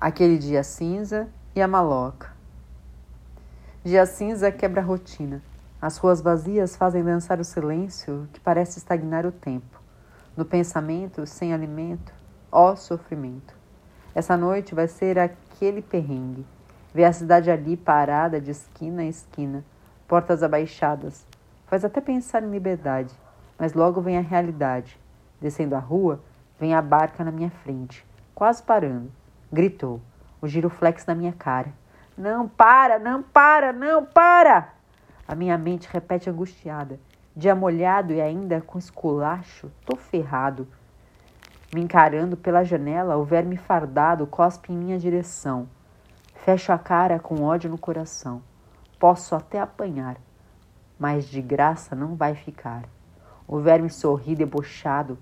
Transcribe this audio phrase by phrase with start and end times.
[0.00, 2.32] Aquele dia cinza e a maloca.
[3.84, 5.42] Dia cinza quebra a rotina.
[5.78, 9.78] As ruas vazias fazem dançar o silêncio que parece estagnar o tempo.
[10.34, 12.14] No pensamento, sem alimento,
[12.50, 13.54] ó sofrimento.
[14.14, 16.46] Essa noite vai ser aquele perrengue.
[16.94, 19.62] Ver a cidade ali parada de esquina a esquina,
[20.08, 21.26] portas abaixadas.
[21.66, 23.14] Faz até pensar em liberdade,
[23.58, 24.98] mas logo vem a realidade.
[25.38, 26.22] Descendo a rua,
[26.58, 28.02] vem a barca na minha frente,
[28.34, 29.19] quase parando
[29.52, 30.00] gritou,
[30.40, 31.72] o giroflex na minha cara.
[32.16, 34.74] Não para, não para, não para!
[35.26, 36.98] A minha mente repete angustiada.
[37.36, 40.66] Dia molhado e ainda com esculacho, tô ferrado.
[41.72, 45.68] Me encarando pela janela, o verme fardado cospe em minha direção.
[46.44, 48.42] Fecho a cara com ódio no coração.
[48.98, 50.16] Posso até apanhar,
[50.98, 52.84] mas de graça não vai ficar.
[53.46, 55.16] O verme sorri debochado,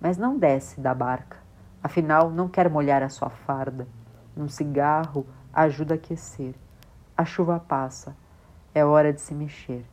[0.00, 1.39] mas não desce da barca.
[1.82, 3.88] Afinal, não quero molhar a sua farda.
[4.36, 6.54] Um cigarro ajuda a aquecer.
[7.16, 8.14] A chuva passa.
[8.74, 9.86] É hora de se mexer.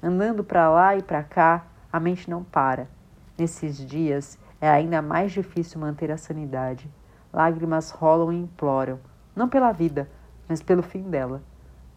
[0.00, 2.88] Andando para lá e para cá, a mente não para.
[3.36, 6.88] Nesses dias é ainda mais difícil manter a sanidade.
[7.32, 9.00] Lágrimas rolam e imploram,
[9.34, 10.08] não pela vida,
[10.48, 11.42] mas pelo fim dela.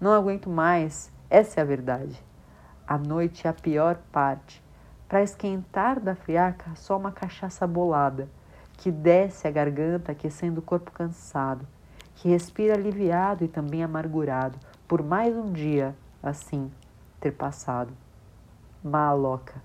[0.01, 2.19] Não aguento mais, essa é a verdade.
[2.87, 4.63] A noite é a pior parte.
[5.07, 8.27] Para esquentar da friaca, só uma cachaça bolada
[8.77, 11.67] que desce a garganta, aquecendo o corpo cansado,
[12.15, 16.71] que respira aliviado e também amargurado, por mais um dia assim
[17.19, 17.91] ter passado.
[18.83, 19.55] Maloca,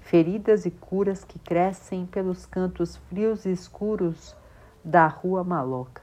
[0.00, 4.36] feridas e curas que crescem pelos cantos frios e escuros
[4.84, 6.02] da rua maloca.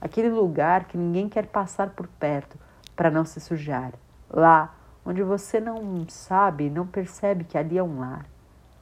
[0.00, 2.58] Aquele lugar que ninguém quer passar por perto
[2.96, 3.92] para não se sujar.
[4.28, 8.26] Lá onde você não sabe, não percebe que ali é um lar.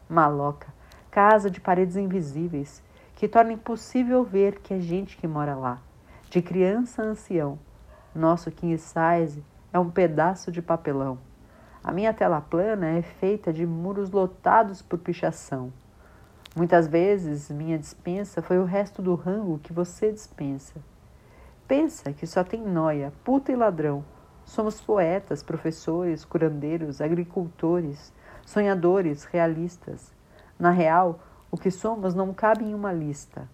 [0.08, 0.68] Maloca,
[1.10, 2.82] casa de paredes invisíveis,
[3.20, 5.82] que torna impossível ver que é gente que mora lá,
[6.30, 7.58] de criança a ancião.
[8.14, 11.18] Nosso king size é um pedaço de papelão.
[11.84, 15.70] A minha tela plana é feita de muros lotados por pichação.
[16.56, 20.76] Muitas vezes minha dispensa foi o resto do rango que você dispensa.
[21.68, 24.02] Pensa que só tem noia, puta e ladrão.
[24.46, 28.14] Somos poetas, professores, curandeiros, agricultores,
[28.46, 30.10] sonhadores, realistas.
[30.58, 33.48] Na real, o que somos não cabe em uma lista.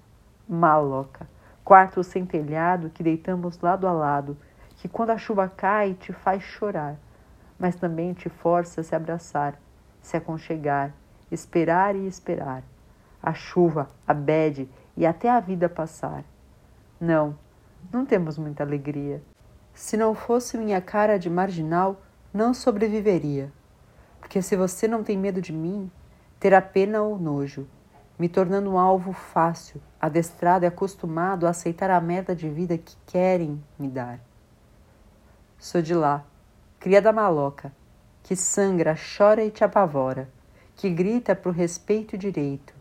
[0.47, 1.27] Maloca.
[1.65, 4.37] Quarto sem telhado que deitamos lado a lado,
[4.77, 6.97] que quando a chuva cai te faz chorar,
[7.59, 9.59] mas também te força a se abraçar,
[10.03, 10.93] se aconchegar,
[11.33, 12.63] esperar e esperar.
[13.23, 16.23] A chuva, a bede e até a vida passar.
[17.01, 17.37] Não,
[17.91, 19.23] não temos muita alegria.
[19.75, 22.01] Se não fosse minha cara de marginal,
[22.33, 23.51] não sobreviveria.
[24.21, 25.91] Porque se você não tem medo de mim,
[26.39, 27.67] terá pena ou nojo
[28.19, 32.97] me tornando um alvo fácil, adestrado e acostumado a aceitar a merda de vida que
[33.07, 34.19] querem me dar.
[35.59, 36.25] Sou de lá,
[36.79, 37.73] cria da maloca,
[38.23, 40.29] que sangra, chora e te apavora,
[40.75, 42.75] que grita pro respeito e direito,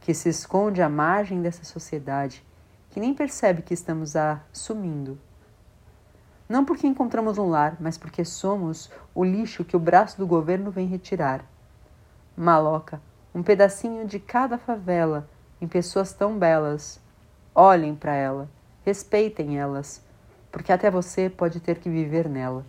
[0.00, 2.44] que se esconde à margem dessa sociedade,
[2.90, 5.18] que nem percebe que estamos a sumindo.
[6.48, 10.70] Não porque encontramos um lar, mas porque somos o lixo que o braço do governo
[10.70, 11.44] vem retirar.
[12.36, 13.00] Maloca,
[13.36, 15.28] um pedacinho de cada favela
[15.60, 16.98] em pessoas tão belas.
[17.54, 18.48] Olhem para ela,
[18.82, 20.02] respeitem elas,
[20.50, 22.64] porque até você pode ter que viver nela.